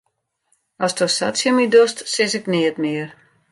Asto 0.85 1.05
sa 1.17 1.27
tsjin 1.33 1.55
my 1.55 1.65
dochst, 1.73 1.97
sis 2.13 2.31
ik 2.39 2.45
neat 2.51 2.77
mear. 2.83 3.09